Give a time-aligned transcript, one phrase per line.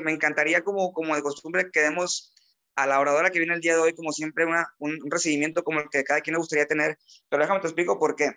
[0.00, 2.34] me, encantaría como, como de costumbre que demos
[2.76, 5.80] a la oradora que viene el día de hoy, como siempre, una, un, recibimiento como
[5.80, 6.98] el que cada quien le gustaría tener.
[7.28, 8.32] Pero déjame te explico por qué.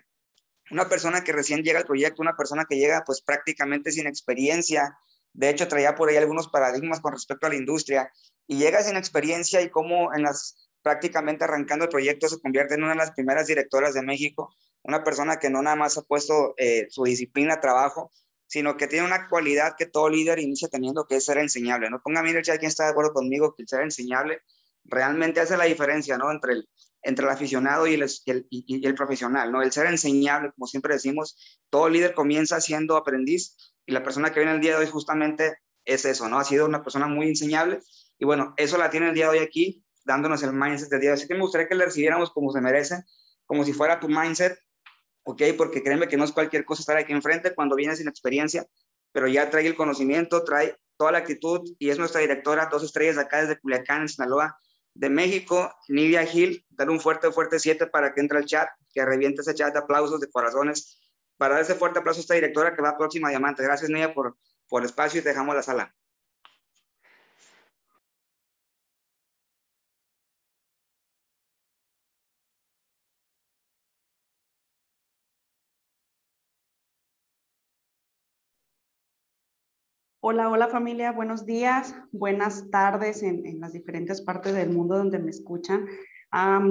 [0.70, 4.96] Una persona que recién llega al proyecto, una persona que llega pues prácticamente sin experiencia,
[5.32, 8.10] de hecho traía por ahí algunos paradigmas con respecto a la industria,
[8.46, 12.82] y llega sin experiencia y como en las prácticamente arrancando el proyecto se convierte en
[12.82, 16.54] una de las primeras directoras de México, una persona que no nada más ha puesto
[16.58, 18.12] eh, su disciplina trabajo,
[18.46, 21.90] sino que tiene una cualidad que todo líder inicia teniendo, que es ser enseñable.
[21.90, 24.40] No ponga a mí en el chat quién está de acuerdo conmigo que ser enseñable
[24.84, 26.30] realmente hace la diferencia, ¿no?
[26.30, 26.68] Entre el,
[27.02, 28.06] entre el aficionado y el,
[28.50, 29.62] y, el profesional, ¿no?
[29.62, 31.36] El ser enseñable, como siempre decimos,
[31.70, 33.56] todo líder comienza siendo aprendiz
[33.86, 36.38] y la persona que viene el día de hoy justamente es eso, ¿no?
[36.38, 37.80] Ha sido una persona muy enseñable
[38.18, 41.10] y bueno, eso la tiene el día de hoy aquí, dándonos el mindset del día
[41.10, 41.18] de hoy.
[41.18, 43.02] Así que me gustaría que le recibiéramos como se merece,
[43.46, 44.58] como si fuera tu mindset
[45.24, 45.42] ¿ok?
[45.56, 48.66] Porque créeme que no es cualquier cosa estar aquí enfrente cuando vienes sin experiencia,
[49.12, 53.18] pero ya trae el conocimiento, trae toda la actitud y es nuestra directora, dos estrellas
[53.18, 54.58] acá desde Culiacán, en Sinaloa,
[54.94, 59.04] de México, Nidia Gil, dar un fuerte, fuerte 7 para que entre al chat, que
[59.04, 61.00] reviente ese chat de aplausos, de corazones,
[61.36, 63.64] para dar ese fuerte aplauso a esta directora que va a próxima diamante.
[63.64, 64.36] Gracias, Nidia, por,
[64.68, 65.94] por el espacio y te dejamos la sala.
[80.26, 85.28] Hola, hola familia, buenos días, buenas tardes en, las diferentes partes del mundo donde me
[85.28, 85.86] escuchan.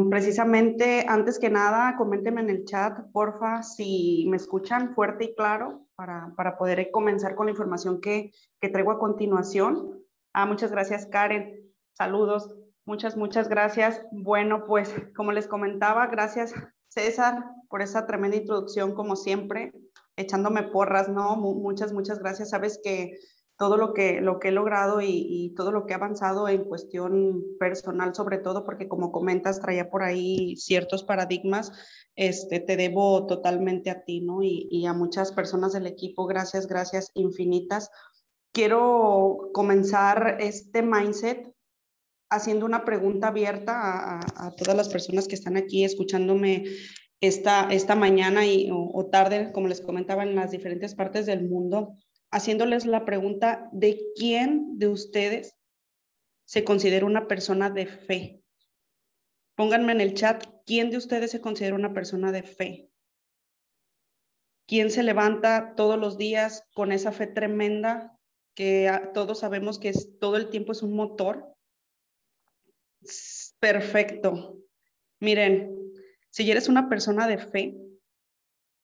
[0.10, 5.86] precisamente, antes que nada, coméntenme en el chat, porfa, si me escuchan fuerte y claro
[5.94, 10.04] para, para poder comenzar con la información que, que traigo a continuación.
[10.34, 11.62] Ah, muchas gracias, Karen.
[11.92, 12.56] Saludos.
[12.86, 14.02] Muchas, muchas gracias.
[14.12, 16.56] Bueno, pues como les comentaba, gracias
[16.88, 19.74] César por esa tremenda introducción, como siempre,
[20.16, 21.36] echándome porras, ¿no?
[21.36, 22.50] Muchas, muchas gracias.
[22.50, 23.20] Sabes que
[23.64, 27.42] todo lo que, lo que he logrado y, todo lo que he avanzado en cuestión
[27.58, 31.72] personal, sobre todo porque como comentas, traía por ahí ciertos paradigmas,
[32.18, 34.40] este, te debo totalmente a ti, ¿no?
[34.44, 37.90] Y, a muchas personas del equipo, gracias, gracias infinitas.
[38.52, 41.50] Quiero comenzar este mindset
[42.30, 46.66] haciendo una pregunta abierta a, todas las personas que están aquí escuchándome
[47.22, 51.96] esta, esta mañana y, o tarde, como les comentaba, en las diferentes partes del mundo
[52.34, 55.56] haciéndoles la pregunta de quién de ustedes
[56.46, 58.42] se considera una persona de fe.
[59.56, 62.90] Pónganme en el chat quién de ustedes se considera una persona de fe.
[64.66, 68.18] ¿Quién se levanta todos los días con esa fe tremenda
[68.56, 71.56] que todos sabemos que es, todo el tiempo es un motor?
[73.60, 74.58] Perfecto.
[75.20, 75.78] Miren,
[76.32, 77.78] si eres una persona de fe,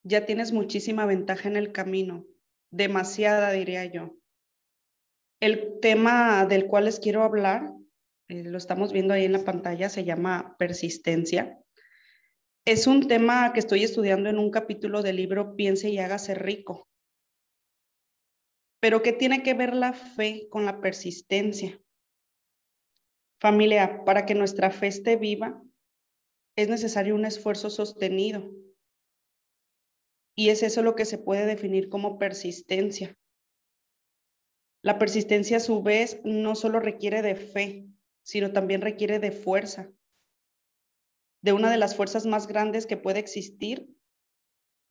[0.04, 2.29] ya tienes muchísima ventaja en el camino
[2.72, 4.16] demasiada, diría yo.
[5.40, 7.72] El tema del cual les quiero hablar,
[8.28, 11.60] eh, lo estamos viendo ahí en la pantalla, se llama persistencia.
[12.66, 16.88] Es un tema que estoy estudiando en un capítulo del libro Piense y hágase rico.
[18.80, 21.82] Pero ¿qué tiene que ver la fe con la persistencia?
[23.40, 25.62] Familia, para que nuestra fe esté viva,
[26.56, 28.52] es necesario un esfuerzo sostenido,
[30.36, 33.18] y es eso lo que se puede definir como persistencia.
[34.82, 37.88] La persistencia a su vez no solo requiere de fe,
[38.24, 39.92] sino también requiere de fuerza,
[41.42, 43.94] de una de las fuerzas más grandes que puede existir,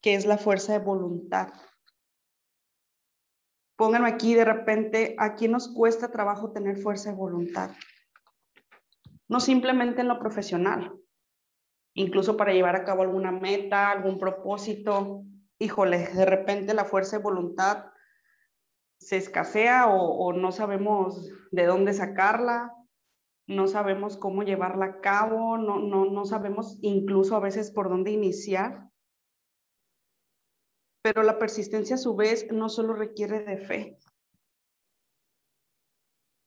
[0.01, 1.49] que es la fuerza de voluntad.
[3.75, 7.71] Pónganme aquí de repente, ¿a quién nos cuesta trabajo tener fuerza de voluntad?
[9.27, 10.99] No simplemente en lo profesional,
[11.93, 15.23] incluso para llevar a cabo alguna meta, algún propósito,
[15.59, 17.91] híjole, de repente la fuerza de voluntad
[18.99, 22.73] se escasea o, no sabemos de dónde sacarla,
[23.47, 28.11] no sabemos cómo llevarla a cabo, no, no, no sabemos incluso a veces por dónde
[28.11, 28.89] iniciar.
[31.01, 33.97] Pero la persistencia a su vez no solo requiere de fe,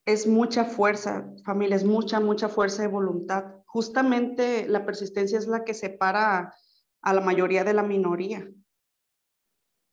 [0.04, 3.61] es mucha fuerza, familia, es mucha, mucha fuerza de voluntad.
[3.72, 6.54] Justamente la persistencia es la que separa
[7.00, 8.46] a la mayoría de la minoría.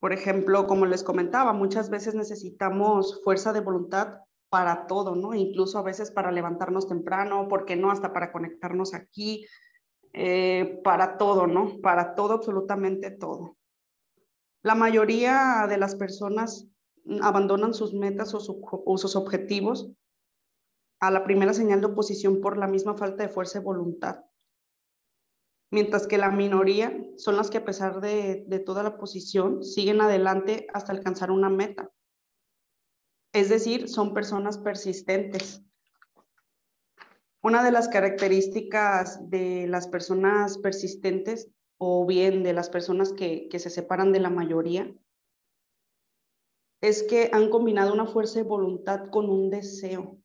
[0.02, 4.18] Por ejemplo, como les comentaba, muchas veces necesitamos fuerza de voluntad
[4.50, 5.34] para todo, ¿no?
[5.34, 7.90] Incluso a veces para levantarnos temprano, ¿por qué no?
[7.90, 9.46] Hasta para conectarnos aquí,
[10.12, 11.80] eh, para todo, ¿no?
[11.82, 13.56] Para todo, absolutamente todo.
[14.62, 16.68] La mayoría de las personas
[17.22, 19.90] abandonan sus metas o, o sus objetivos
[21.00, 24.26] a la primera señal de oposición por la misma falta de fuerza de voluntad
[25.72, 30.68] mientras que la minoría son las que a pesar de, toda la posición siguen adelante
[30.74, 31.92] hasta alcanzar una meta.
[33.34, 35.62] Es decir, son personas persistentes.
[37.42, 43.60] Una de las características de las personas persistentes o bien de las personas que, que
[43.60, 44.94] se separan de la mayoría
[46.82, 50.18] es que han combinado una fuerza de voluntad con un deseo.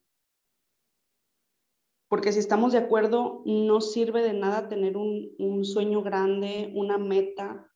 [2.15, 7.69] Porque si estamos de acuerdo, no sirve de nada tener un, sueño grande, una meta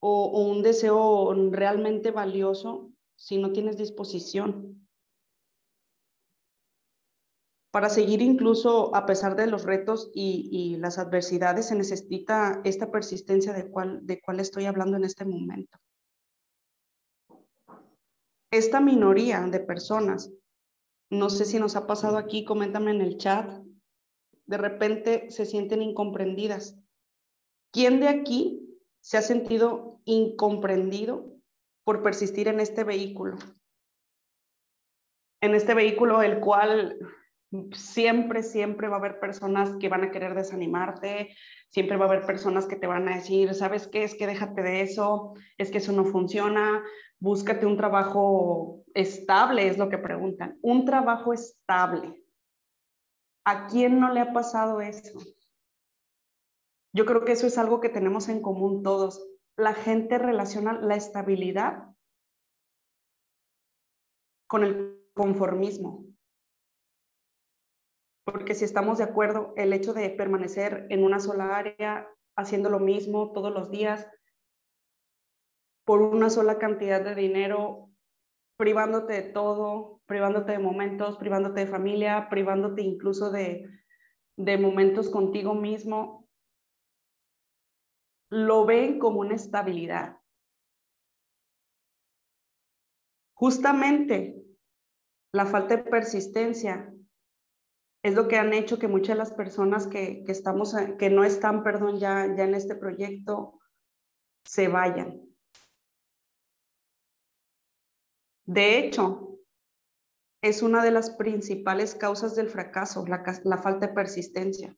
[0.00, 4.84] o, un deseo realmente valioso si no tienes disposición.
[7.70, 12.90] Para seguir incluso a pesar de los retos y, y, las adversidades, se necesita esta
[12.90, 15.78] persistencia de cual, de cual estoy hablando en este momento.
[18.50, 20.32] Esta minoría de personas
[21.14, 23.50] no sé si nos ha pasado aquí, coméntame en el chat.
[24.46, 26.78] De repente se sienten incomprendidas.
[27.72, 31.34] ¿Quién de aquí se ha sentido incomprendido
[31.84, 33.36] por persistir en este vehículo?
[35.40, 36.98] En este vehículo el cual
[37.72, 41.36] siempre, siempre va a haber personas que van a querer desanimarte,
[41.70, 44.04] siempre va a haber personas que te van a decir, ¿sabes qué?
[44.04, 46.82] Es que déjate de eso, es que eso no funciona,
[47.18, 50.58] búscate un trabajo estable, es lo que preguntan.
[50.62, 52.24] Un trabajo estable.
[53.44, 55.18] ¿A quién no le ha pasado eso?
[56.94, 59.28] Yo creo que eso es algo que tenemos en común todos.
[59.56, 61.88] La gente relaciona la estabilidad
[64.46, 66.06] con el conformismo.
[68.24, 72.78] Porque si estamos de acuerdo, el hecho de permanecer en una sola área, haciendo lo
[72.78, 74.08] mismo todos los días,
[75.84, 77.90] por una sola cantidad de dinero,
[78.56, 83.68] privándote de todo, privándote de momentos, privándote de familia, privándote incluso de,
[84.36, 86.28] de momentos contigo mismo,
[88.30, 90.18] lo ven como una estabilidad.
[93.34, 94.44] Justamente
[95.32, 96.92] la falta de persistencia
[98.04, 101.24] es lo que han hecho que muchas de las personas que, que estamos, que no
[101.24, 103.58] están, perdón, ya, ya en este proyecto,
[104.44, 105.33] se vayan.
[108.46, 109.38] De hecho,
[110.42, 114.76] es una de las principales causas del fracaso, la, falta de persistencia.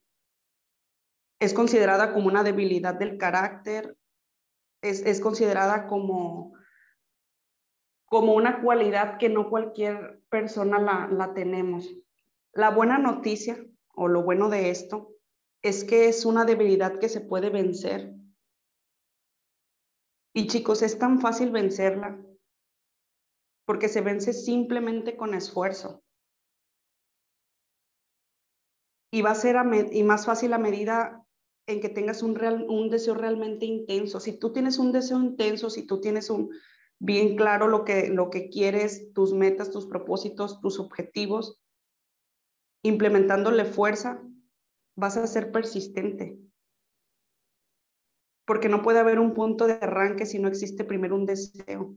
[1.41, 3.97] Es considerada como una debilidad del carácter,
[4.81, 6.53] es, considerada como,
[8.05, 11.93] como una cualidad que no cualquier persona la tenemos.
[12.53, 13.59] La buena noticia
[13.89, 15.11] o lo bueno de esto
[15.63, 18.15] es que es una debilidad que se puede vencer.
[20.33, 22.21] Y chicos, es tan fácil vencerla
[23.67, 26.03] porque se vence simplemente con esfuerzo.
[29.13, 29.57] Y va a ser
[29.93, 31.27] y más fácil a medida
[31.67, 34.21] en que tengas un, real, un deseo realmente intenso.
[34.21, 36.51] Si tú tienes un deseo intenso, si tú tienes un
[36.99, 41.61] bien claro lo que, lo que quieres, tus metas, tus propósitos, tus objetivos,
[42.83, 44.23] implementándole fuerza,
[44.97, 46.39] vas a ser persistente.
[48.47, 51.97] Porque no puede haber un punto de arranque si no existe primero un deseo.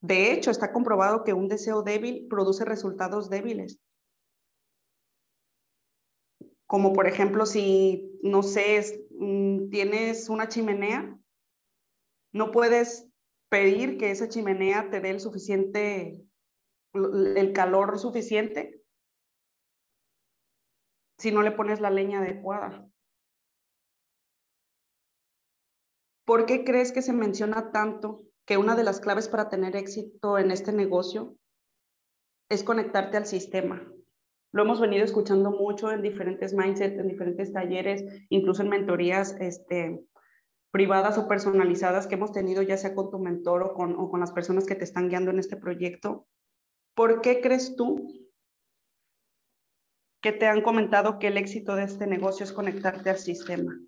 [0.00, 3.80] De hecho, está comprobado que un deseo débil produce resultados débiles.
[6.66, 11.18] Como por ejemplo, si, no sé, mm, tienes una chimenea,
[12.32, 13.08] no puedes
[13.48, 16.24] pedir que esa chimenea te dé el suficiente,
[16.94, 18.80] el calor suficiente
[21.18, 22.88] si no le pones la leña adecuada.
[26.24, 30.36] ¿Por qué crees que se menciona tanto que una de las claves para tener éxito
[30.36, 31.36] en este negocio
[32.48, 33.80] es conectarte al sistema.
[34.50, 40.04] Lo hemos venido escuchando mucho en diferentes mindsets, en diferentes talleres, incluso en mentorías este,
[40.72, 44.18] privadas o personalizadas que hemos tenido, ya sea con tu mentor o con, o con
[44.18, 46.26] las personas que te están guiando en este proyecto.
[46.96, 48.04] ¿Por qué crees tú
[50.20, 53.78] que te han comentado que el éxito de este negocio es conectarte al sistema?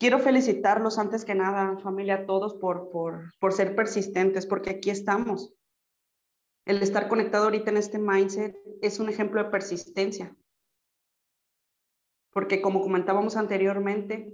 [0.00, 4.88] Quiero felicitarlos antes que nada, familia, a todos por, por, por ser persistentes, porque aquí
[4.88, 5.52] estamos.
[6.64, 10.34] El estar conectado ahorita en este mindset es un ejemplo de persistencia.
[12.32, 14.32] Porque como comentábamos anteriormente,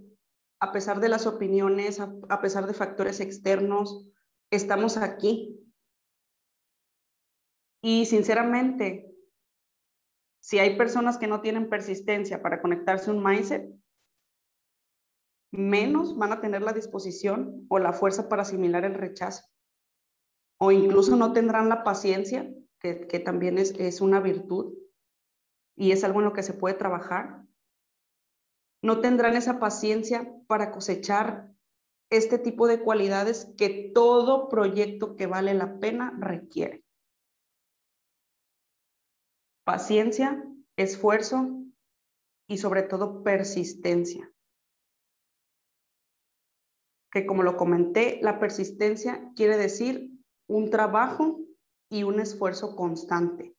[0.61, 4.07] a pesar de las opiniones, a, a pesar de factores externos,
[4.53, 5.59] estamos aquí.
[7.83, 9.13] Y sinceramente,
[10.39, 13.69] si hay personas que no tienen persistencia para conectarse a un mindset,
[15.53, 19.45] menos van a tener la disposición o la fuerza para asimilar el rechazo.
[20.59, 22.51] O incluso no tendrán la paciencia,
[22.81, 24.75] que, que también es, es una virtud
[25.77, 27.45] y es algo en lo que se puede trabajar.
[28.83, 31.53] No tendrán esa paciencia para cosechar
[32.11, 36.85] este tipo de cualidades que todo proyecto que vale la pena requiere.
[39.65, 40.45] Paciencia,
[40.77, 41.65] esfuerzo
[42.49, 44.33] y sobre todo persistencia.
[47.11, 50.11] Que como lo comenté, la persistencia quiere decir
[50.49, 51.41] un trabajo
[51.91, 53.57] y un esfuerzo constante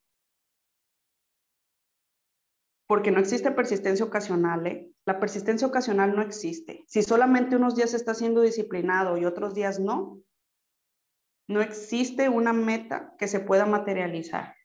[2.88, 4.66] porque no existe persistencia ocasional.
[4.66, 4.89] ¿eh?
[5.06, 6.86] La persistencia ocasional no existe.
[6.88, 10.22] Si solamente unos días está siendo disciplinado y otros días no,
[11.50, 14.56] no existe una meta que se pueda materializar.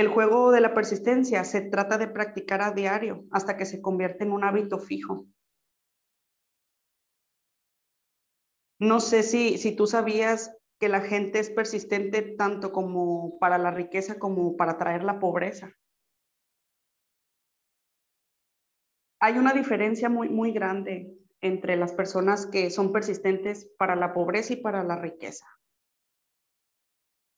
[0.00, 4.24] El juego de la persistencia se trata de practicar a diario hasta que se convierte
[4.24, 5.26] en un hábito fijo.
[8.78, 13.72] No sé si, si tú sabías que la gente es persistente tanto como para la
[13.72, 15.70] riqueza como para traer la pobreza.
[19.20, 24.54] Hay una diferencia muy, muy grande entre las personas que son persistentes para la pobreza
[24.54, 25.44] y para la riqueza.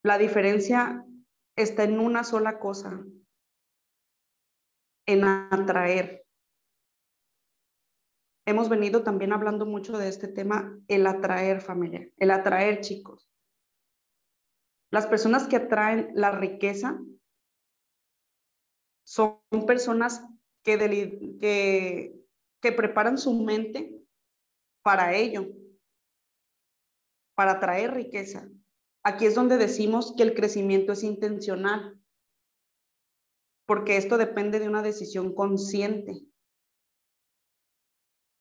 [0.04, 1.04] La diferencia
[1.62, 3.04] está en una sola cosa,
[5.07, 6.25] en atraer.
[8.45, 13.31] Hemos venido también hablando mucho de este tema, el atraer familia, el atraer chicos.
[14.90, 17.00] Las personas que atraen la riqueza
[19.04, 20.25] son personas
[20.62, 20.78] que,
[21.40, 22.14] que,
[22.61, 24.02] que preparan su mente
[24.83, 25.47] para ello,
[27.35, 28.49] para atraer riqueza.
[29.04, 32.00] Aquí es donde decimos que el crecimiento es intencional,
[33.66, 36.26] porque esto depende de una decisión consciente.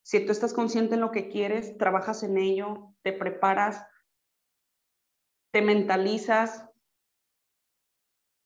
[0.03, 3.85] Si tú estás consciente en lo que quieres, trabajas en ello, te preparas,
[5.51, 6.65] te mentalizas,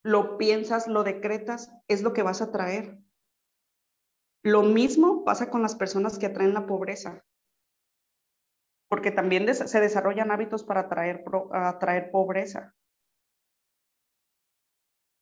[0.03, 2.99] lo piensas, lo decretas, es lo que vas a traer.
[4.43, 7.25] Lo mismo pasa con las personas que atraen la pobreza,
[8.95, 12.73] porque también se desarrollan hábitos para atraer, pobreza.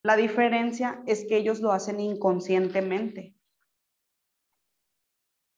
[0.04, 3.34] La diferencia es que ellos lo hacen inconscientemente.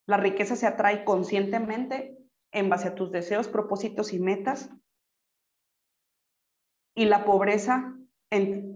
[0.07, 2.17] La riqueza se atrae conscientemente
[2.51, 4.71] en base a tus deseos, propósitos y metas
[6.95, 7.95] y la pobreza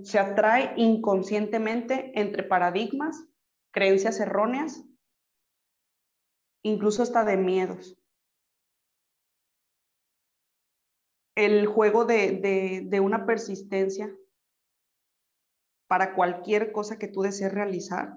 [0.03, 3.25] se atrae inconscientemente entre paradigmas,
[3.73, 4.85] creencias erróneas,
[6.61, 8.00] incluso hasta de miedos.
[11.45, 14.13] El juego de, de una persistencia
[15.87, 18.15] para cualquier cosa que tú desees realizar,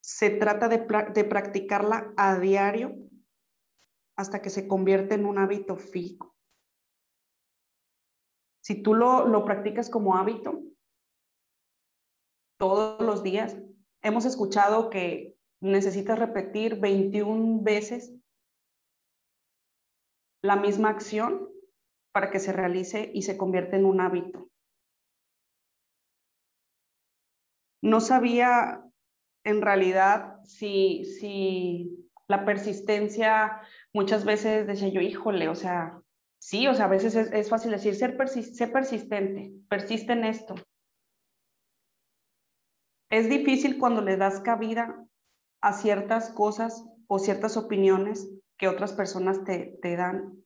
[0.00, 2.94] se trata de, de practicarla a diario
[4.16, 6.34] hasta que se convierte en un hábito fijo.
[8.62, 10.62] Si tú lo, practicas como hábito
[12.58, 13.56] todos los días,
[14.02, 18.14] hemos escuchado que necesitas repetir 21 veces
[20.42, 21.48] la misma acción
[22.12, 24.50] para que se realice y se convierta en un hábito.
[27.82, 28.84] No sabía
[29.44, 36.02] en realidad si, si la persistencia, muchas veces decía yo, híjole, o sea,
[36.40, 40.54] Sí, o sea, a veces es, fácil decir, ser, persistente, persiste en esto.
[43.10, 45.06] Es difícil cuando le das cabida
[45.60, 48.30] a ciertas cosas o ciertas opiniones
[48.60, 50.44] que otras personas te, te dan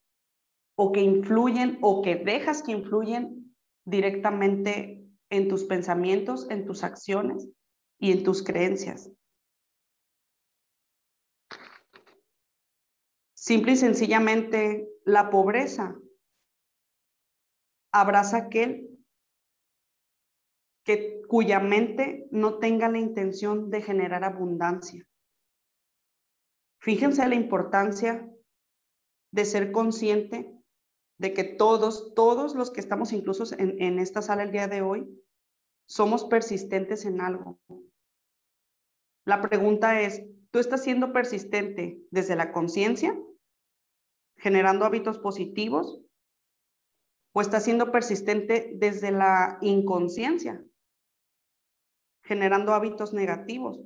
[0.79, 7.49] o que influyen o que dejas que influyen directamente en tus pensamientos, en tus acciones
[7.99, 9.11] y en tus creencias.
[13.35, 15.99] Simple y sencillamente, la pobreza
[17.93, 18.97] abraza aquel
[20.85, 25.05] que, cuya mente no tenga la intención de generar abundancia.
[26.85, 28.31] Fíjense la importancia
[29.33, 30.55] de ser consciente
[31.19, 34.83] de que todos, todos los que estamos incluso en, en esta sala el día de
[34.83, 35.09] hoy,
[35.87, 37.59] somos persistentes en algo.
[39.25, 43.19] La pregunta es, ¿tú estás siendo persistente desde la conciencia
[44.37, 46.03] generando hábitos positivos
[47.33, 50.63] o está siendo persistente desde la inconsciencia,
[52.23, 53.81] generando hábitos negativos.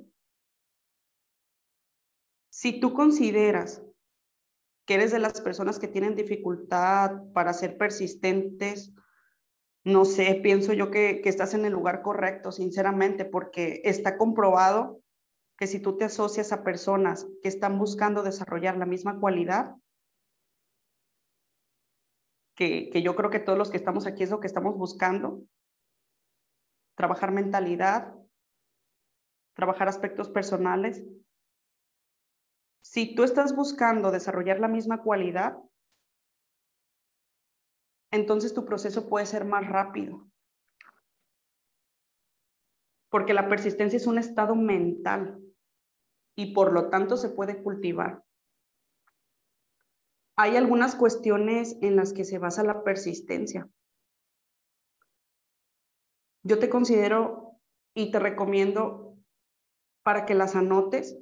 [2.59, 3.81] Si tú consideras
[4.85, 8.93] que eres de las personas que tienen dificultad para ser persistentes,
[9.85, 14.99] no sé, pienso yo que, que, estás en el lugar correcto, sinceramente, porque está comprobado
[15.57, 19.77] que si tú te asocias a personas que están buscando desarrollar la misma cualidad,
[22.55, 25.43] que, yo creo que todos los que estamos aquí es lo que estamos buscando.
[26.97, 28.13] Trabajar mentalidad,
[29.53, 31.05] trabajar aspectos personales,
[32.81, 35.57] Si tú estás buscando desarrollar la misma cualidad,
[38.11, 40.27] entonces tu proceso puede ser más rápido.
[43.09, 45.39] Porque la persistencia es un estado mental
[46.35, 48.23] y por lo tanto se puede cultivar.
[50.35, 53.69] Hay algunas cuestiones en las que se basa la persistencia.
[56.43, 57.59] Yo te considero
[57.93, 59.17] y te recomiendo
[60.03, 61.17] para que las anotes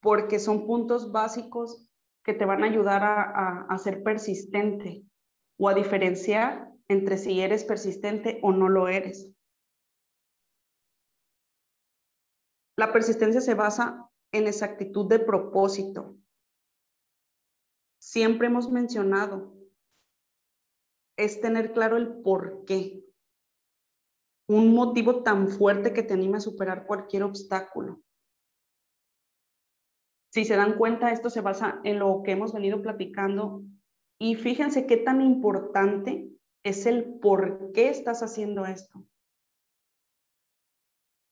[0.00, 1.86] porque son puntos básicos
[2.24, 5.04] que te van a ayudar a, ser persistente
[5.58, 9.30] o a diferenciar entre si eres persistente o no lo eres.
[12.76, 16.16] La persistencia se basa en exactitud de propósito.
[18.00, 19.54] Siempre hemos mencionado,
[21.16, 23.04] es tener claro el por qué.
[24.48, 28.02] Un motivo tan fuerte que te anima a superar cualquier obstáculo.
[30.32, 33.62] Si se dan cuenta, esto se basa en lo que hemos venido platicando
[34.18, 36.28] y fíjense qué tan importante
[36.62, 39.04] es el por qué estás haciendo esto.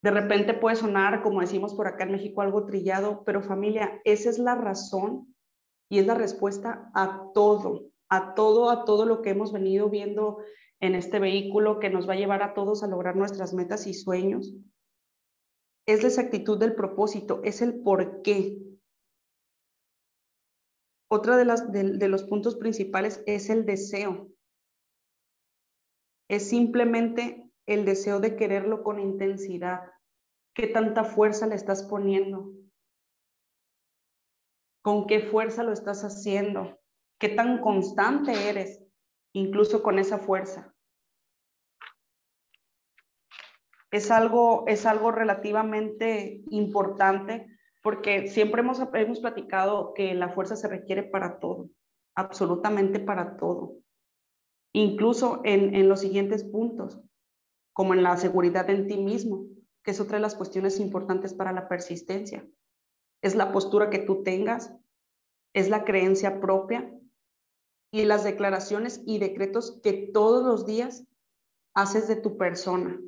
[0.02, 4.30] De repente puede sonar, como decimos por acá en México, algo trillado, pero familia, esa
[4.30, 5.34] es la razón
[5.90, 10.38] y es la respuesta a todo, a todo, a todo lo que hemos venido viendo
[10.80, 13.94] en este vehículo que nos va a llevar a todos a lograr nuestras metas y
[13.94, 14.54] sueños.
[15.86, 18.67] Es la exactitud del propósito, es el por qué.
[21.10, 24.28] Otra de, las, de, los puntos principales es el deseo.
[26.28, 29.90] Es simplemente el deseo de quererlo con intensidad.
[30.54, 32.52] ¿Qué tanta fuerza le estás poniendo?
[34.82, 36.78] ¿Con qué fuerza lo estás haciendo?
[37.18, 38.84] ¿Qué tan constante eres,
[39.32, 40.74] incluso con esa fuerza?
[43.90, 47.57] Es algo, es algo relativamente importante
[47.88, 51.70] porque siempre hemos, hemos platicado que la fuerza se requiere para todo,
[52.14, 53.78] absolutamente para todo,
[54.74, 57.00] incluso en, en los siguientes puntos,
[57.72, 59.46] como en la seguridad en ti mismo,
[59.82, 62.46] que es otra de las cuestiones importantes para la persistencia.
[63.22, 64.76] Es la postura que tú tengas,
[65.54, 66.94] es la creencia propia
[67.90, 71.06] y las declaraciones y decretos que todos los días
[71.74, 73.00] haces de tu persona.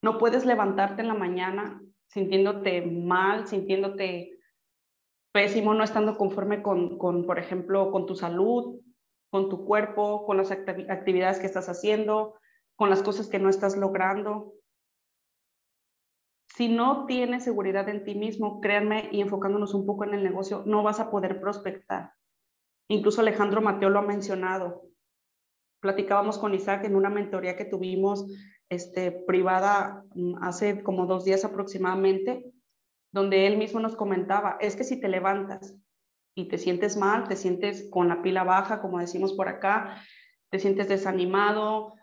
[0.00, 1.82] No puedes levantarte en la mañana
[2.12, 4.38] sintiéndote mal, sintiéndote
[5.32, 8.80] pésimo, no estando conforme con, con, por ejemplo, con tu salud,
[9.30, 12.34] con tu cuerpo, con las actividades que estás haciendo,
[12.76, 14.52] con las cosas que no estás logrando.
[16.54, 20.64] Si no tienes seguridad en ti mismo, créanme, y enfocándonos un poco en el negocio,
[20.66, 22.12] no vas a poder prospectar.
[22.88, 24.82] Incluso Alejandro Mateo lo ha mencionado.
[25.80, 28.26] Platicábamos con Isaac en una mentoría que tuvimos
[28.72, 32.52] este, privada mm, hace como dos días aproximadamente,
[33.12, 35.76] donde él mismo nos comentaba, es que si te levantas
[36.34, 40.02] y te sientes mal, te sientes con la pila baja, como decimos por acá,
[40.50, 41.94] te sientes desanimado,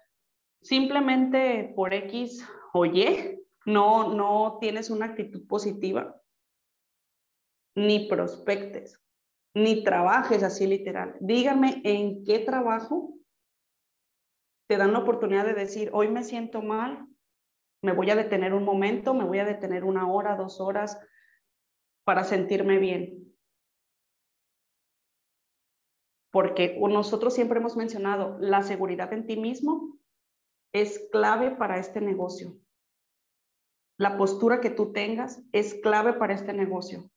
[0.61, 6.21] simplemente por X o Y, no, no tienes una actitud positiva,
[7.75, 9.01] ni prospectes,
[9.55, 11.15] ni trabajes así literal.
[11.19, 13.18] Dígame en qué trabajo
[14.69, 17.07] te dan la oportunidad de decir, hoy me siento mal,
[17.83, 20.99] me voy a detener un momento, me voy a detener una hora, dos horas
[22.05, 23.35] para sentirme bien.
[26.31, 29.97] Porque nosotros siempre hemos mencionado, la seguridad en ti mismo
[30.71, 32.55] es clave para este negocio.
[33.97, 37.09] La postura que tú tengas es clave para este negocio.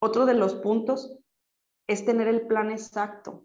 [0.00, 1.18] Otro de los puntos
[1.88, 3.44] es tener el plan exacto.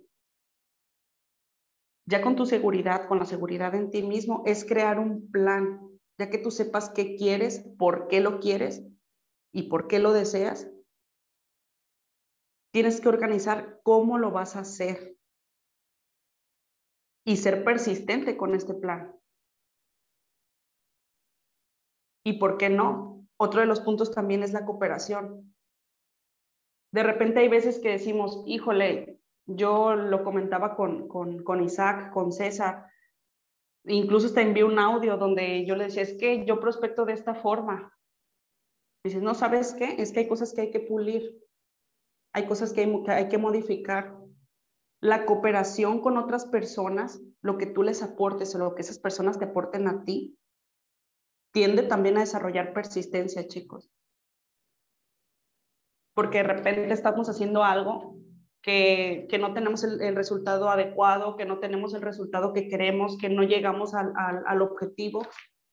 [2.09, 6.29] Ya con tu seguridad, con la seguridad en ti mismo, es crear un plan, ya
[6.29, 8.87] que tú sepas qué quieres, por qué lo quieres
[9.53, 10.71] y por qué lo deseas.
[12.71, 15.17] Tienes que organizar cómo lo vas a hacer
[17.25, 19.13] y ser persistente con este plan.
[22.23, 23.27] ¿Y por qué no?
[23.37, 25.53] Otro de los puntos también es la cooperación.
[26.93, 32.31] De repente hay veces que decimos, híjole, yo lo comentaba con, con, con Isaac, con
[32.31, 32.87] César,
[33.85, 37.33] incluso te envié un audio donde yo le decía, es que yo prospecto de esta
[37.33, 37.93] forma.
[39.03, 39.95] Dices, no, ¿sabes qué?
[40.01, 41.41] Es que hay cosas que hay que pulir,
[42.33, 44.17] hay cosas que hay, que hay que modificar.
[44.99, 49.39] La cooperación con otras personas, lo que tú les aportes o lo que esas personas
[49.39, 50.37] te aporten a ti,
[51.53, 53.89] tiende también a desarrollar persistencia, chicos.
[56.13, 58.16] Porque de repente estamos haciendo algo
[58.67, 63.43] que, no tenemos el, resultado adecuado, que no tenemos el resultado que queremos, que no
[63.43, 65.25] llegamos al, al, objetivo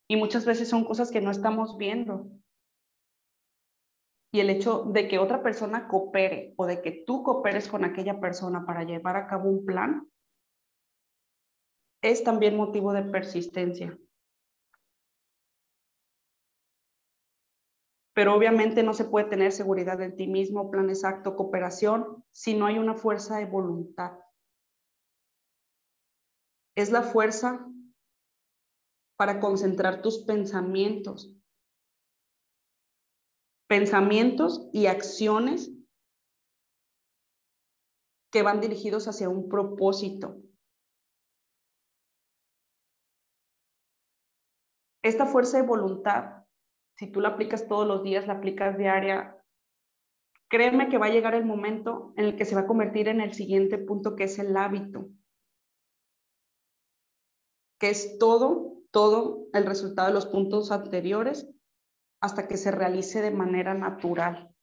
[0.08, 2.28] Y muchas veces son cosas que no estamos viendo.
[4.32, 8.20] Y el hecho de que otra persona coopere o de que tú cooperes con aquella
[8.20, 10.08] persona para llevar a cabo un plan
[12.00, 13.98] es también motivo de persistencia.
[18.14, 22.66] Pero obviamente no se puede tener seguridad en ti mismo, plan exacto, cooperación, si no
[22.66, 24.18] hay una fuerza de voluntad.
[26.76, 27.68] Es la fuerza
[29.16, 31.36] para concentrar tus pensamientos,
[33.68, 35.72] pensamientos y acciones
[38.30, 40.40] que van dirigidos hacia un propósito.
[45.02, 46.43] Esta fuerza de voluntad,
[46.96, 49.36] si tú la aplicas todos los días, la aplicas diaria,
[50.48, 53.20] créeme que va a llegar el momento en el que se va a convertir en
[53.20, 55.08] el siguiente punto, que es el hábito,
[57.80, 61.48] que es todo, todo el resultado de los puntos anteriores
[62.20, 64.54] hasta que se realice de manera natural.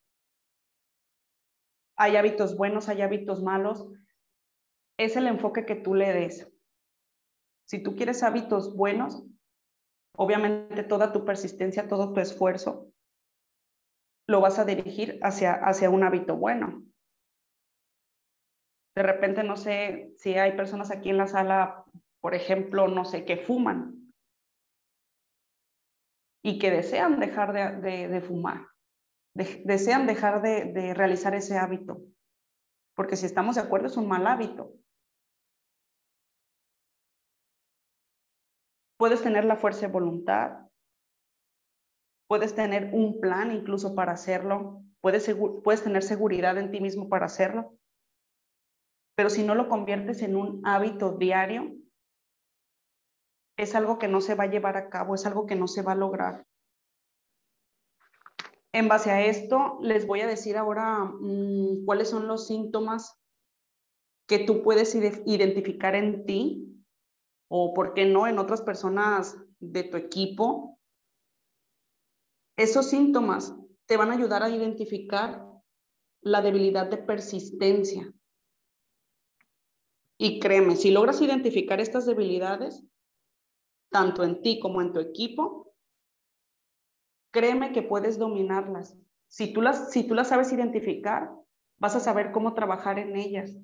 [1.98, 3.88] Hay hábitos buenos, hay hábitos malos.
[4.98, 6.52] Es el enfoque que tú le des.
[7.65, 9.24] Si tú quieres hábitos buenos,
[10.21, 12.93] obviamente toda tu persistencia, todo tu esfuerzo,
[14.27, 16.84] lo vas a dirigir hacia, hacia un hábito bueno.
[18.95, 21.86] De repente, no sé si hay personas aquí en la sala,
[22.19, 24.13] por ejemplo, no sé, que fuman
[26.43, 28.67] y que desean dejar de, fumar,
[29.34, 31.99] desean dejar de, realizar ese hábito,
[32.95, 34.75] porque si estamos de acuerdo es un mal hábito.
[39.02, 40.68] Puedes tener la fuerza de voluntad,
[42.28, 45.28] puedes tener un plan incluso para hacerlo, puedes,
[45.64, 47.76] puedes tener seguridad en ti mismo para hacerlo,
[49.16, 51.76] pero si no lo conviertes en un hábito diario,
[53.58, 55.82] es algo que no se va a llevar a cabo, es algo que no se
[55.82, 56.46] va a lograr.
[58.72, 63.20] En base a esto, les voy a decir ahora mm, cuáles son los síntomas
[64.28, 66.70] que tú puedes identificar en ti
[67.54, 70.80] o, por qué no, en otras personas de tu equipo.
[72.58, 73.54] Esos síntomas
[73.88, 75.46] te van a ayudar a identificar
[76.22, 78.10] la debilidad de persistencia.
[80.18, 82.86] Y créeme, si logras identificar estas debilidades,
[83.92, 85.76] tanto en ti como en tu equipo,
[87.34, 88.98] créeme que puedes dominarlas.
[89.28, 91.34] Si tú las, si tú las sabes identificar,
[91.80, 93.58] vas a saber cómo trabajar en ellas.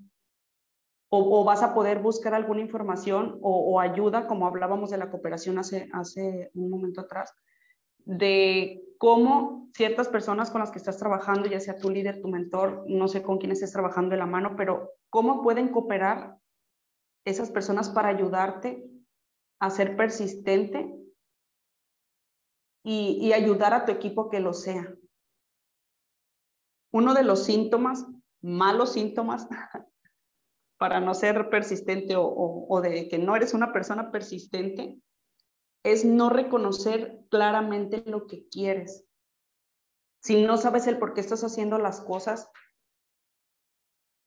[1.10, 5.90] O, vas a poder buscar alguna información o, ayuda, como hablábamos de la cooperación hace,
[5.94, 7.34] hace un momento atrás,
[8.00, 12.84] de cómo ciertas personas con las que estás trabajando, ya sea tu líder, tu mentor,
[12.88, 16.38] no sé con quién estés trabajando de la mano, pero cómo pueden cooperar
[17.26, 18.84] esas personas para ayudarte
[19.60, 20.94] a ser persistente
[22.84, 24.96] y, ayudar a tu equipo que lo sea.
[26.94, 28.06] Uno de los síntomas,
[28.42, 29.48] malos síntomas,
[30.78, 35.00] para no ser persistente o, de que no eres una persona persistente,
[35.84, 39.06] es no reconocer claramente lo que quieres.
[40.22, 42.50] Si no sabes el por qué estás haciendo las cosas,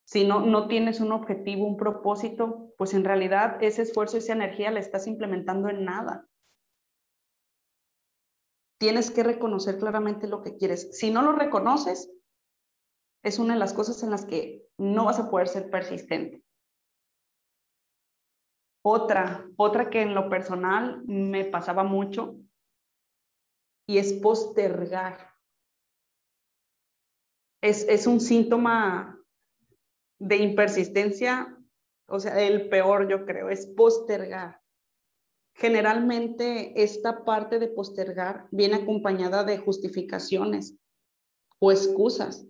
[0.05, 4.73] si no, no tienes un objetivo, un propósito, pues en realidad ese esfuerzo, esa energía
[4.73, 6.27] la estás implementando en nada.
[8.79, 10.99] Tienes que reconocer claramente lo que quieres.
[10.99, 12.11] Si no lo reconoces,
[13.23, 16.43] es una de las cosas en las que no vas a poder ser persistente.
[18.83, 22.37] Otra, otra que en lo personal me pasaba mucho
[23.87, 25.35] y es postergar.
[27.61, 29.23] Es, es un síntoma
[30.19, 31.59] de impersistencia,
[32.09, 34.63] o sea, el peor yo creo, es postergar.
[35.57, 40.79] Generalmente esta parte de postergar viene acompañada de justificaciones
[41.59, 42.47] o excusas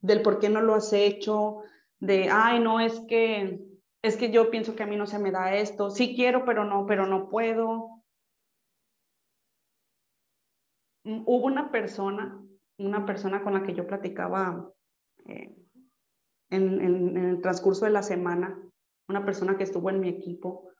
[0.00, 1.62] del por qué no lo has hecho,
[2.00, 3.60] de, ay, no, es que,
[4.02, 6.64] es que yo pienso que a mí no se me da esto, sí quiero, pero
[6.64, 8.02] no, pero no puedo.
[11.04, 12.42] Mm, hubo una persona,
[12.78, 14.70] una persona con la que yo platicaba
[15.26, 15.54] eh,
[16.50, 18.60] en, el transcurso de la semana,
[19.08, 20.70] una persona que estuvo en mi equipo,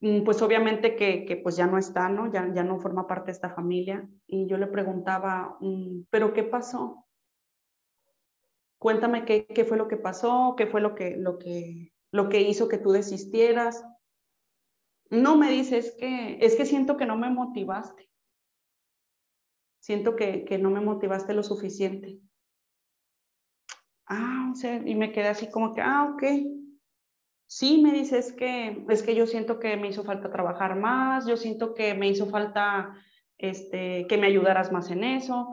[0.00, 2.32] mm, pues obviamente que, que, pues ya no está, ¿no?
[2.32, 4.08] Ya, ya no forma parte de esta familia.
[4.26, 7.04] Y yo le preguntaba, mm, ¿pero qué pasó?
[8.84, 12.42] Cuéntame qué, qué fue lo que pasó, qué fue lo que, lo, que, lo que
[12.42, 13.82] hizo que tú desistieras.
[15.08, 18.10] No me dices que, es que siento que no me motivaste.
[19.80, 22.20] Siento que, que no me motivaste lo suficiente.
[24.04, 26.22] Ah, o sea, y me quedé así como que, ah, ok.
[27.46, 31.38] Sí, me dices que es que yo siento que me hizo falta trabajar más, yo
[31.38, 32.94] siento que me hizo falta
[33.38, 35.48] este, que me ayudaras más en eso,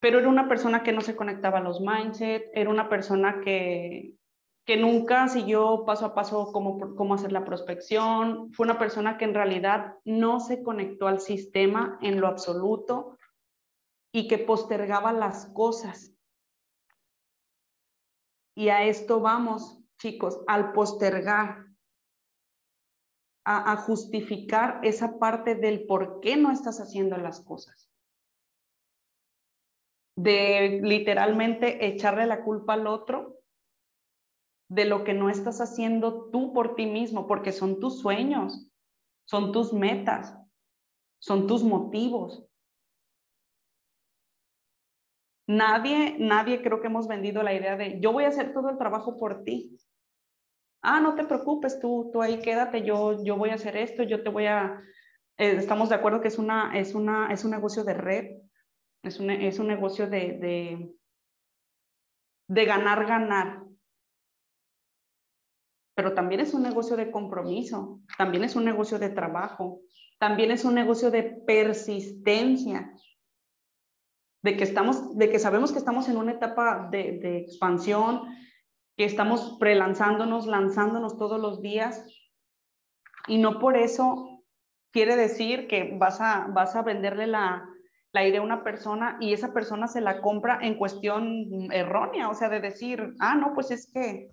[0.00, 4.14] pero era una persona que no se conectaba a los mindset, era una persona que,
[4.64, 9.26] que nunca siguió paso a paso cómo, cómo hacer la prospección, fue una persona que
[9.26, 13.18] en realidad no se conectó al sistema en lo absoluto
[14.10, 16.14] y que postergaba las cosas.
[18.56, 21.66] Y a esto vamos, chicos, al postergar,
[23.44, 27.90] a, a justificar esa parte del por qué no estás haciendo las cosas
[30.22, 33.38] de literalmente echarle la culpa al otro
[34.68, 38.70] de lo que no estás haciendo tú por ti mismo, porque son tus sueños,
[39.24, 40.36] son tus metas,
[41.18, 42.46] son tus motivos.
[45.46, 48.78] Nadie, nadie creo que hemos vendido la idea de yo voy a hacer todo el
[48.78, 49.76] trabajo por ti.
[50.82, 54.22] Ah, no te preocupes, tú, tú ahí quédate, yo, yo voy a hacer esto, yo
[54.22, 54.82] te voy a...
[55.38, 58.40] Eh, estamos de acuerdo que es, una, es, una, es un negocio de red,
[59.02, 60.94] es un, es un negocio de,
[62.48, 63.64] de, ganar, ganar.
[65.94, 69.80] Pero también es un negocio de compromiso, también es un negocio de trabajo,
[70.18, 72.92] también es un negocio de persistencia,
[74.42, 78.22] de que, estamos, de que sabemos que estamos en una etapa de, de expansión,
[78.96, 82.06] que estamos prelanzándonos, lanzándonos todos los días,
[83.26, 84.42] y no por eso
[84.92, 87.69] quiere decir que vas a, vas a venderle la,
[88.12, 92.34] la idea a una persona y esa persona se la compra en cuestión errónea, o
[92.34, 94.30] sea, de decir, ah, no, pues es que,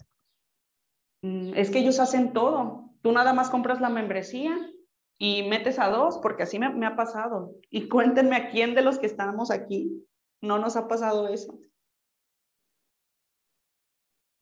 [1.21, 2.91] mm, es que ellos hacen todo.
[3.01, 4.57] Tú nada más compras la membresía
[5.19, 7.53] y metes a dos, porque así me, ha pasado.
[7.69, 10.03] Y cuéntenme a quién de los que estamos aquí
[10.41, 11.59] no nos ha pasado eso.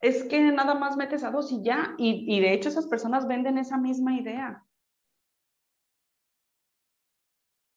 [0.01, 1.95] Es que nada más metes a dos y ya.
[1.97, 4.65] Y de hecho esas personas venden esa misma idea.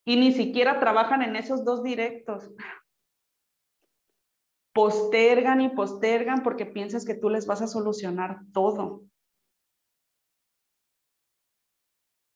[0.09, 2.51] Y ni siquiera trabajan en esos dos directos.
[4.73, 9.03] Postergan y postergan porque piensas que tú les vas a solucionar todo.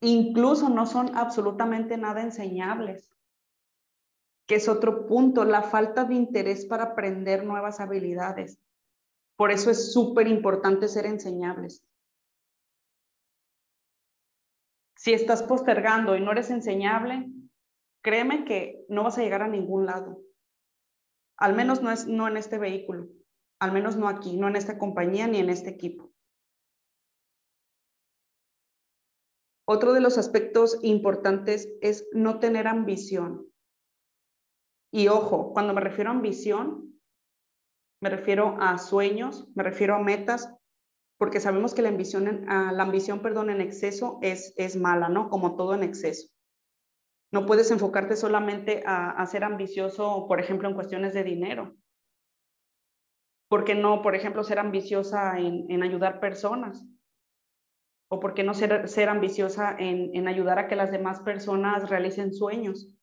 [0.03, 3.11] Incluso no son absolutamente nada enseñables,
[4.47, 8.61] que es otro punto, la falta de interés para aprender nuevas habilidades.
[9.35, 11.83] Por eso es súper importante ser enseñables.
[14.95, 17.33] Si estás postergando y no eres enseñable,
[18.03, 20.21] créeme que no vas a llegar a ningún lado.
[21.39, 23.09] Al menos no, es, no en este vehículo,
[23.59, 26.13] al menos no aquí, no en esta compañía ni en este equipo.
[29.65, 33.47] Otro de los aspectos importantes es no tener ambición.
[34.93, 37.01] Y ojo, cuando me refiero a ambición,
[38.03, 40.53] me refiero a sueños, me refiero a metas,
[41.17, 45.31] porque sabemos que la ambición, la ambición perdón, en exceso es, es mala, ¿no?
[45.31, 46.32] Como todo en exceso.
[47.33, 51.75] No puedes enfocarte solamente a, ser ambicioso, por ejemplo, en cuestiones de dinero.
[53.49, 56.85] ¿Por qué no, por ejemplo, ser ambiciosa en, ayudar personas?
[58.11, 62.95] ¿O por qué no ser, ambiciosa en, ayudar a que las demás personas realicen sueños?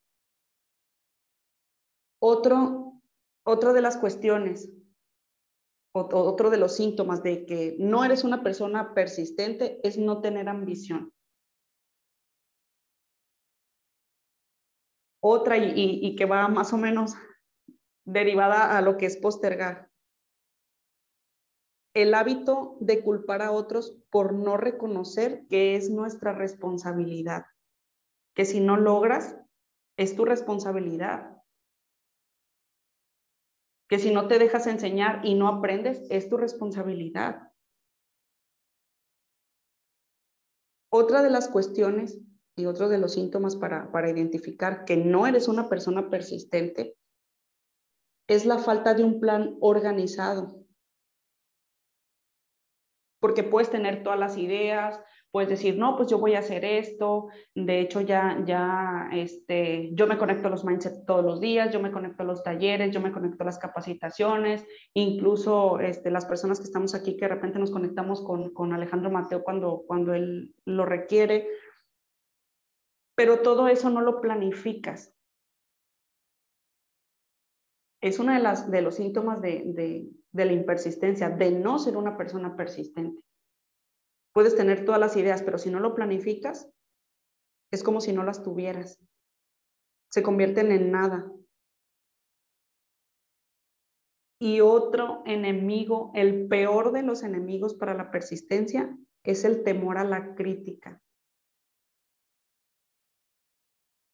[2.22, 3.02] Otro,
[3.44, 4.72] otro de las cuestiones,
[5.92, 11.12] otro de los síntomas de que no eres una persona persistente es no tener ambición.
[15.22, 17.16] Otra y, que va más o menos
[18.06, 19.90] derivada a lo que es postergar.
[21.94, 27.46] El hábito de culpar a otros por no reconocer que es nuestra responsabilidad.
[28.34, 29.36] Que si no logras,
[29.98, 31.44] es tu responsabilidad.
[33.90, 37.52] Que si no te dejas enseñar y no aprendes, es tu responsabilidad.
[40.92, 42.20] Otra de las cuestiones
[42.60, 46.96] y otro de los síntomas para, para identificar que no eres una persona persistente
[48.28, 50.64] es la falta de un plan organizado.
[53.20, 57.28] Porque puedes tener todas las ideas, puedes decir, no, pues yo voy a hacer esto,
[57.54, 61.80] de hecho ya, ya, este, yo me conecto a los mindset todos los días, yo
[61.80, 66.60] me conecto a los talleres, yo me conecto a las capacitaciones, incluso este, las personas
[66.60, 70.56] que estamos aquí que de repente nos conectamos con, con Alejandro Mateo cuando, cuando él
[70.66, 71.48] lo requiere,
[73.20, 75.14] pero todo eso no lo planificas.
[78.02, 83.22] Es uno de, los síntomas de, de la impersistencia, de no ser una persona persistente.
[84.34, 86.72] Puedes tener todas las ideas, pero si no lo planificas,
[87.74, 88.98] es como si no las tuvieras.
[90.10, 91.30] Se convierten en nada.
[94.40, 100.06] Y otro enemigo, el peor de los enemigos para la persistencia, es el temor a
[100.06, 101.02] la crítica.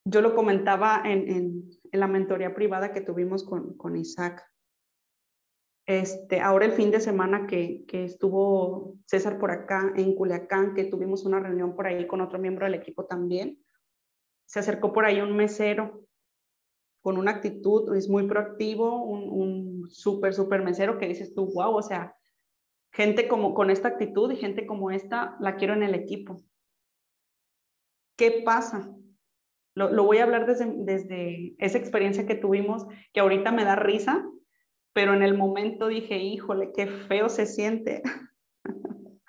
[0.08, 4.46] Yo lo comentaba en, la mentoría privada que tuvimos con, Isaac.
[5.88, 10.86] Este, ahora el fin de semana que, que, estuvo César por acá en Culiacán, que
[10.86, 13.60] tuvimos una reunión por ahí con otro miembro del equipo también,
[14.46, 16.06] se acercó por ahí un mesero
[17.02, 21.76] con una actitud, es muy proactivo, un, un súper, súper mesero que dices tú, wow,
[21.76, 22.16] o sea,
[22.92, 26.44] gente como con esta actitud y gente como esta la quiero en el equipo.
[28.18, 28.96] ¿Qué pasa?
[29.76, 33.76] Lo, lo voy a hablar desde, desde esa experiencia que tuvimos, que ahorita me da
[33.76, 34.26] risa,
[34.94, 38.02] pero en el momento dije, híjole, qué feo se siente.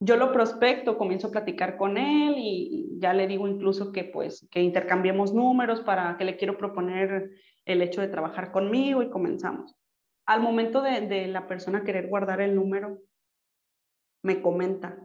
[0.00, 4.48] Yo lo prospecto, comienzo a platicar con él y ya le digo incluso que pues
[4.50, 7.30] que intercambiemos números para que le quiero proponer
[7.64, 9.76] el hecho de trabajar conmigo y comenzamos.
[10.24, 13.00] Al momento de, de la persona querer guardar el número,
[14.22, 14.98] me comenta,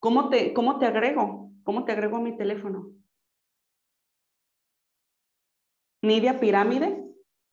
[0.00, 1.43] ¿cómo te, cómo te agrego?
[1.64, 2.92] ¿Cómo te agrego a mi teléfono?
[6.02, 7.04] Nidia Pirámide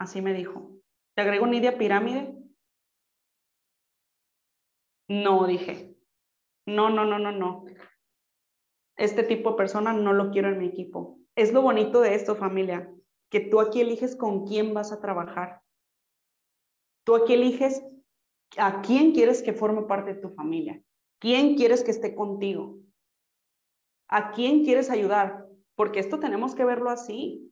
[0.02, 0.72] Así me dijo.
[1.14, 2.36] ¿Te agrego Nidia Pirámide?
[5.08, 5.96] No, dije.
[6.66, 7.66] No, no, no, no, no.
[8.98, 11.20] Este tipo de persona no lo quiero en mi equipo.
[11.36, 12.92] Es lo bonito de esto, familia,
[13.30, 15.62] que tú aquí eliges con quién vas a trabajar.
[17.04, 17.84] Tú aquí eliges
[18.58, 20.82] a quién quieres que forme parte de tu familia.
[21.20, 22.81] ¿Quién quieres que esté contigo?
[24.12, 25.48] ¿A quién quieres ayudar?
[25.76, 27.52] Porque esto tenemos que verlo así.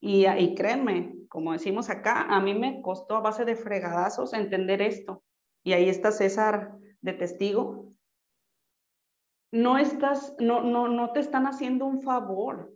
[0.00, 4.80] Y, y créanme, como decimos acá, a mí me costó a base de fregadazos entender
[4.80, 5.22] esto.
[5.62, 7.92] Y ahí está César de testigo.
[9.52, 12.72] No estás, no, no, no te están haciendo un favor.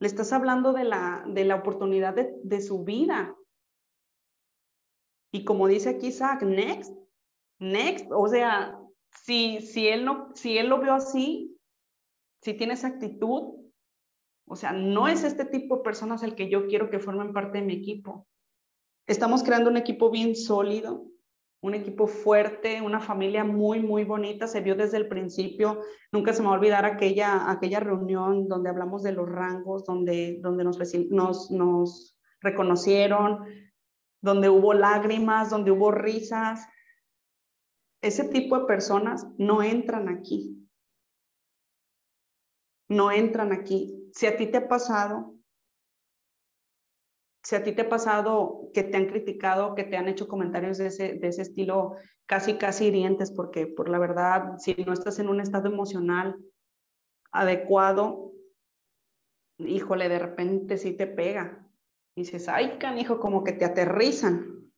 [0.00, 3.34] Le estás hablando de la, de la oportunidad de, de su vida.
[5.32, 6.96] Y como dice aquí Isaac, next,
[7.58, 8.06] next.
[8.12, 8.78] O sea,
[9.24, 11.53] si, si, él no, si él lo vio así,
[12.44, 13.54] si tiene esa actitud,
[14.46, 17.58] o sea, no es este tipo de personas el que yo quiero que formen parte
[17.58, 18.28] de mi equipo.
[19.06, 21.06] Estamos creando un equipo bien sólido,
[21.62, 24.46] un equipo fuerte, una familia muy, muy bonita.
[24.46, 25.80] Se vio desde el principio.
[26.12, 30.38] Nunca se me va a olvidar aquella, aquella reunión donde hablamos de los rangos, donde,
[30.42, 30.78] donde nos,
[31.10, 33.46] nos, nos reconocieron,
[34.20, 36.68] donde hubo lágrimas, donde hubo risas.
[38.02, 40.63] Ese tipo de personas no entran aquí.
[42.94, 45.34] No entran aquí si a ti te ha pasado,
[47.42, 50.78] si a ti te ha pasado que te han criticado, que te han hecho comentarios
[50.78, 55.18] de ese, de ese estilo casi, casi hirientes, porque por la verdad, si no estás
[55.18, 56.36] en un estado emocional
[57.32, 58.30] adecuado,
[59.58, 61.68] híjole, de repente sí te pega.
[62.16, 64.72] Y dices, ay, canijo, como que te aterrizan.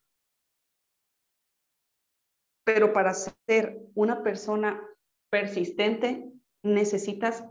[2.64, 4.82] Pero para ser una persona
[5.30, 7.44] persistente, necesitas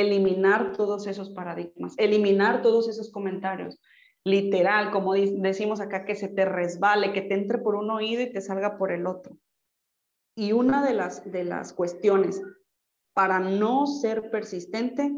[0.00, 3.80] eliminar todos esos paradigmas, eliminar todos esos comentarios.
[4.24, 8.32] Literal, como decimos acá, que se te resbale, que te entre por un oído y
[8.32, 9.38] te salga por el otro.
[10.36, 12.42] Y una de las, de las cuestiones
[13.14, 15.10] para no ser persistente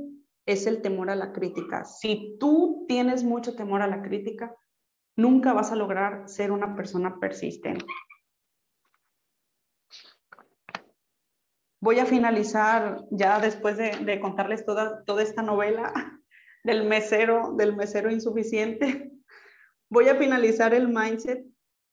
[0.47, 1.85] es el temor a la crítica.
[1.85, 4.55] Si tú tienes mucho temor a la crítica,
[5.17, 7.85] nunca vas a lograr ser una persona persistente.
[11.81, 15.93] Voy a finalizar ya después de, contarles toda, toda esta novela
[16.65, 19.13] del mesero, del mesero insuficiente.
[19.91, 21.47] Voy a finalizar el mindset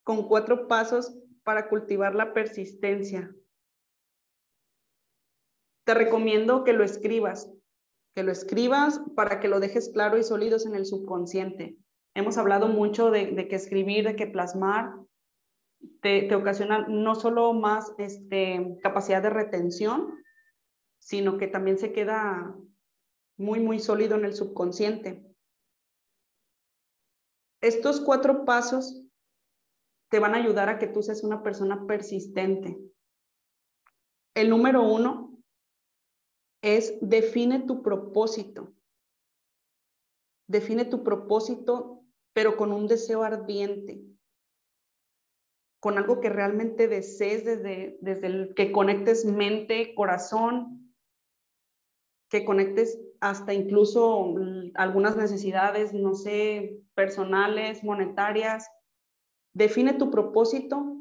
[0.04, 3.32] con cuatro pasos para cultivar la persistencia.
[5.84, 7.48] Te recomiendo que lo escribas,
[8.14, 11.76] que lo escribas para que lo dejes claro y sólidos en el subconsciente.
[12.14, 14.96] Hemos hablado mucho de, de que escribir, de que plasmar,
[16.00, 20.22] te, ocasiona no solo más este, capacidad de retención,
[20.98, 22.56] sino que también se queda
[23.36, 25.24] muy, muy sólido en el subconsciente.
[27.60, 29.02] Estos cuatro pasos
[30.10, 32.78] te van a ayudar a que tú seas una persona persistente.
[34.34, 35.42] El número uno
[36.62, 38.74] es define tu propósito.
[40.48, 44.15] Define tu propósito, pero con un deseo ardiente
[45.86, 50.92] con algo que realmente desees desde, desde el que conectes mente, corazón,
[52.28, 54.34] que conectes hasta incluso
[54.74, 58.68] algunas necesidades, no sé, personales, monetarias.
[59.54, 60.96] Define tu propósito,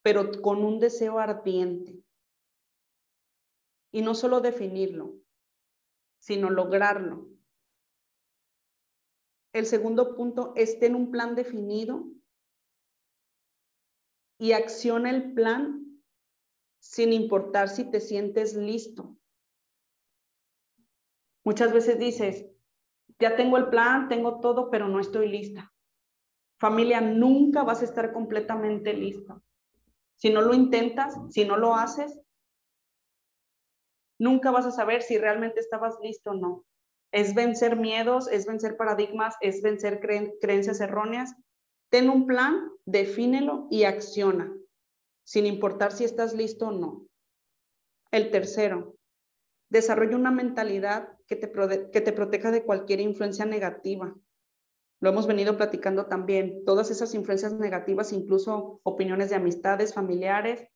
[0.00, 2.02] pero con un deseo ardiente.
[3.92, 5.16] Y no solo definirlo,
[6.18, 7.28] sino lograrlo.
[9.52, 12.06] El segundo punto es tener un plan definido
[14.40, 16.02] y acciona el plan
[16.80, 19.18] sin importar si te sientes listo.
[21.44, 22.46] Muchas veces dices,
[23.18, 25.74] ya tengo el plan, tengo todo, pero no estoy lista.
[26.58, 29.42] Familia, nunca vas a estar completamente listo.
[30.16, 32.18] Si no lo intentas, si no lo haces,
[34.18, 36.64] nunca vas a saber si realmente estabas listo o no.
[37.12, 41.34] Es vencer miedos, es vencer paradigmas, es vencer creencias erróneas.
[41.90, 44.52] Ten un plan, defínelo y acciona,
[45.24, 47.06] sin importar si estás listo o no.
[48.12, 48.96] El tercero,
[49.68, 54.14] desarrolla una mentalidad que te, proteja de cualquier influencia negativa.
[55.00, 56.64] Lo hemos venido platicando también.
[56.64, 60.68] Todas esas influencias negativas, incluso opiniones de amistades, familiares,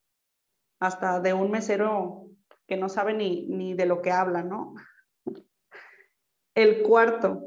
[0.80, 2.28] hasta de un mesero
[2.66, 4.74] que no sabe ni, ni de lo que habla, ¿no?
[6.54, 7.42] El cuarto,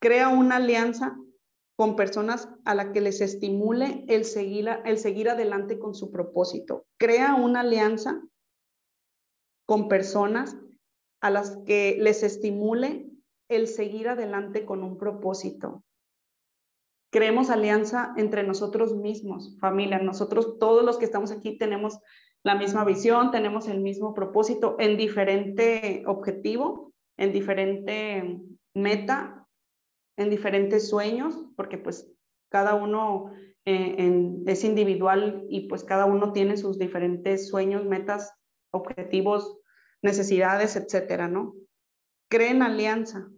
[0.00, 1.16] crea una alianza
[1.76, 6.84] con personas a la que les estimule el seguir, el seguir adelante con su propósito.
[6.98, 8.22] Crea una alianza
[9.66, 10.56] con personas
[11.20, 13.08] a las que les estimule
[13.48, 15.82] el seguir adelante con un propósito.
[17.10, 19.98] Creemos alianza entre nosotros mismos, familia.
[19.98, 21.98] Nosotros, todos los que estamos aquí, tenemos
[22.42, 28.40] la misma visión, tenemos el mismo propósito en diferente objetivo, en diferente
[28.74, 29.41] meta,
[30.16, 32.10] en diferentes sueños, porque pues
[32.50, 33.32] cada uno
[33.64, 38.32] eh, es individual y pues cada uno tiene sus diferentes sueños, metas,
[38.72, 39.58] objetivos,
[40.02, 41.54] necesidades, etcétera, ¿no?
[42.28, 43.28] Creen alianza.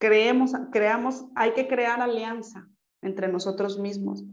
[0.00, 2.68] Creemos, creamos, hay que crear alianza
[3.02, 4.24] entre nosotros mismos.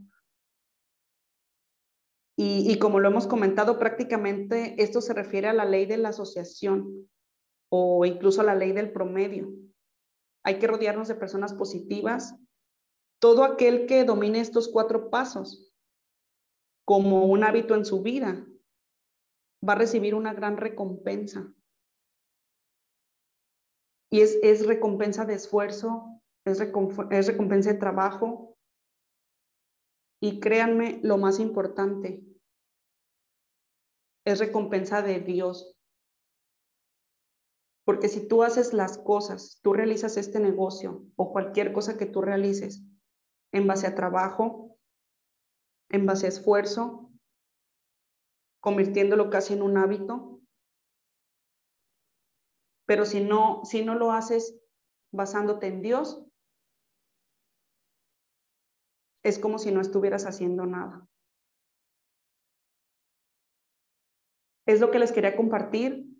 [2.37, 6.09] Y, y, como lo hemos comentado, prácticamente esto se refiere a la ley de la
[6.09, 7.07] asociación
[7.69, 9.47] o incluso a la ley del promedio.
[10.45, 12.35] Hay que rodearnos de personas positivas.
[13.19, 15.73] Todo aquel que domine estos cuatro pasos
[16.85, 18.45] como un hábito en su vida
[19.67, 21.51] va a recibir una gran recompensa.
[24.11, 28.55] Y es, es recompensa de esfuerzo, es, es recompensa de trabajo.
[30.21, 32.23] Y créanme, lo más importante,
[34.25, 35.74] es recompensa de Dios.
[37.85, 42.21] Porque si tú haces las cosas, tú realizas este negocio o cualquier cosa que tú
[42.21, 42.83] realices
[43.51, 44.77] en base a trabajo,
[45.89, 47.11] en base a esfuerzo,
[48.59, 50.41] convirtiéndolo casi en un hábito.
[52.87, 54.59] Pero si no, si no lo haces
[55.11, 56.25] basándote en Dios,
[59.23, 61.07] es como si no estuvieras haciendo nada.
[64.65, 66.14] Es lo que les quería compartir.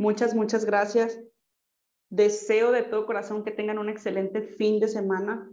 [0.00, 1.20] Muchas, muchas gracias.
[2.08, 5.46] Deseo de todo corazón que tengan un excelente fin de semana.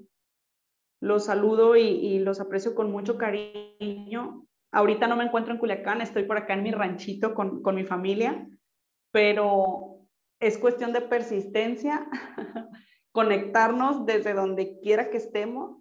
[1.01, 4.47] Los saludo y, los aprecio con mucho cariño.
[4.71, 7.83] Ahorita no me encuentro en Culiacán, estoy por acá en mi ranchito con, con mi
[7.83, 8.47] familia,
[9.11, 10.07] pero
[10.39, 12.07] es cuestión de persistencia,
[13.11, 15.77] conectarnos desde donde quiera que estemos.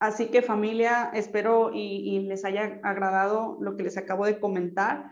[0.00, 5.10] Así que familia, espero y, y, les haya agradado lo que les acabo de comentar.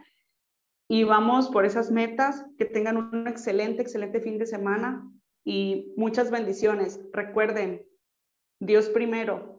[0.88, 5.10] Y vamos por esas metas, que tengan un excelente, excelente fin de semana
[5.44, 7.00] y muchas bendiciones.
[7.12, 7.84] Recuerden,
[8.60, 9.55] Dios primero,